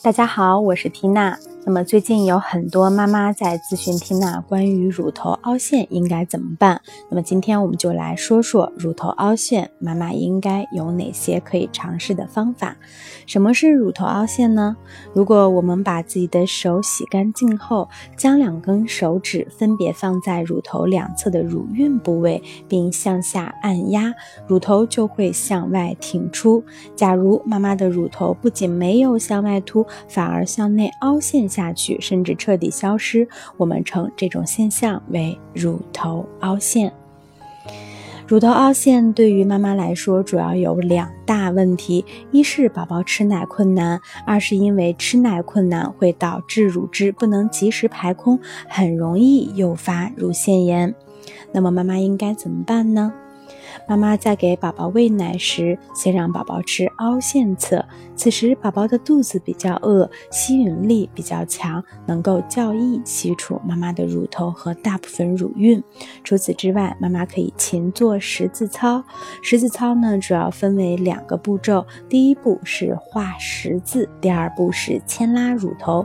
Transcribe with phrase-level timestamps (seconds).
[0.00, 1.36] 大家好，我是缇娜。
[1.68, 6.80] 那么最近有很多妈妈在咨询缇娜关于乳头凹陷应该怎么办。
[7.10, 12.74] 那么今天我们就来说说乳头凹陷，妈妈应该有哪些可以尝试的方法。
[13.26, 14.78] 什么是乳头凹陷呢？
[15.12, 24.14] 如果我们把自己的手洗干净后，将两根手指分别放在乳头两侧的乳晕部位，并向下按压，
[24.46, 26.64] 乳头就会向外挺出。
[26.96, 31.72] 假如妈妈的乳头不仅没有向外凸，反而向内凹陷下。
[31.72, 36.92] 去，甚至彻底消失，我们称这种现象为乳头凹陷。
[38.26, 50.94] 乳头凹陷对于妈妈来说，主要有两大问题：一是宝宝吃奶困难，二是因为吃奶困难会导致乳汁不能及时排空，很容易诱发乳腺炎。
[51.52, 53.12] 那么妈妈应该怎么办呢？
[53.86, 57.84] 妈妈在给宝宝喂奶时，先让宝宝吃凹陷侧。
[58.16, 65.82] 此时宝宝的肚子比较饿，吸吮力比较强，能够较易吸出妈妈的乳头和大部分乳晕。
[66.24, 69.04] 除此之外，妈妈可以勤做十字操。
[69.42, 76.04] 十字操呢，主要分为两个步骤：第一步是画十字，第二步是牵拉乳头。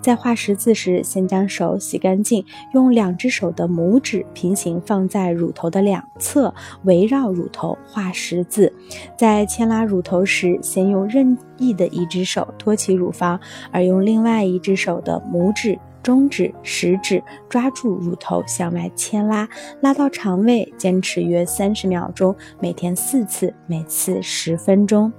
[0.00, 8.72] 在画十字时，先将手洗干净，用两只手的拇指平行放在乳头的两侧，围绕乳头画十字。
[9.18, 13.40] 在牵拉乳头时，先用任意的一只手托起乳房，
[13.72, 19.48] 而用另外一只手的拇指、中指、食指抓住乳头向外牵拉，
[19.80, 25.12] 拉到肠胃，坚持约三十秒钟，每天四次，每次十分钟。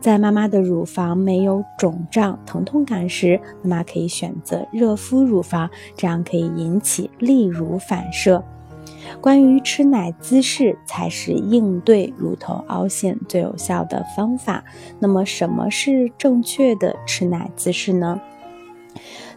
[0.00, 8.42] 在妈妈的乳房没有肿胀、疼痛感时，妈妈可以选择热敷乳房，这样可以引起利乳反射。
[9.20, 14.64] 关于吃奶姿势，才是应对乳头凹陷最有效的方法。
[14.98, 18.20] 那么，什么是正确的吃奶姿势呢？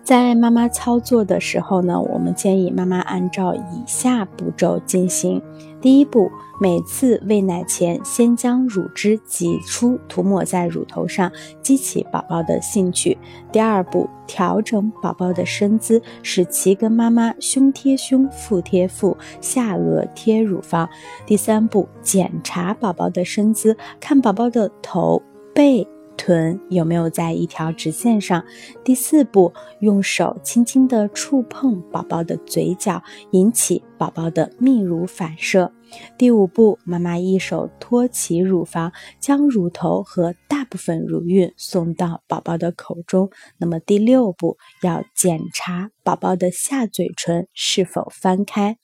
[0.03, 5.41] 在妈妈操作的时候呢，我们建议妈妈按照以下步骤进行。
[5.79, 11.31] 第一步，每次喂奶前，先将乳汁挤出，涂抹在乳头上，
[11.61, 13.17] 激起宝宝的兴趣。
[13.51, 20.89] 第二步，调整宝宝的身姿，使其跟妈妈胸贴胸、腹贴腹、下颚贴乳房。
[21.25, 25.21] 第三步，检查宝宝的身姿，看宝宝的头、
[25.53, 25.87] 背。
[26.21, 28.45] 臀有没有在一条直线上？
[28.83, 33.01] 第四步，用手轻轻地触碰宝宝的嘴角，
[33.31, 35.73] 引起宝宝的泌乳反射。
[36.19, 43.31] 第五步，妈妈一手托起乳房，将乳头和大部分乳晕送到宝宝的口中。
[43.57, 48.77] 那么第六步，要检查宝宝的下嘴唇是否翻开。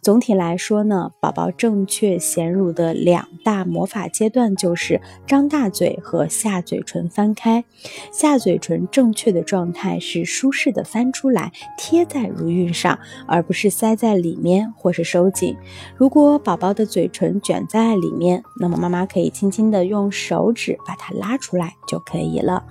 [0.00, 7.64] 总体来说呢，宝宝正确衔乳的两大魔法阶段就是张大嘴和下嘴唇翻开。
[8.12, 12.98] 下嘴唇正确的状态是舒适的翻出来，贴在乳晕上，
[13.28, 15.56] 而不是塞在里面或是收紧。
[15.96, 22.64] 如果宝宝的嘴唇卷在里面，那么妈妈可以轻轻的用手指把它拉出来就可以了。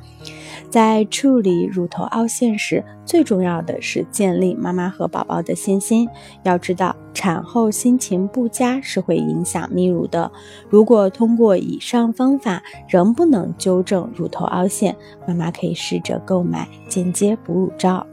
[0.71, 6.07] 在处理乳头凹陷时，最重要的是建立妈妈和宝宝的信心。
[6.43, 10.31] 要知道，产后心情不佳是会影响泌乳的。
[10.69, 14.95] 如果通过以上方法仍不能纠正乳头凹陷，
[15.27, 18.07] 妈妈可以试着购买间接哺乳罩。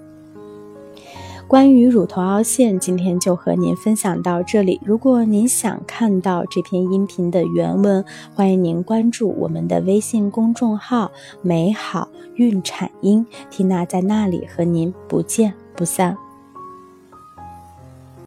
[1.48, 4.78] 关于乳头凹陷，今天就和您分享到这里。
[4.84, 8.04] 如果您想看到这篇音频的原文，
[8.34, 11.10] 欢迎您关注我们的微信公众号
[11.40, 16.14] “美好孕产音”，缇娜在那里和您不见不散。